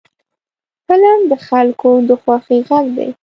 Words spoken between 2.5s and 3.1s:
غږ دی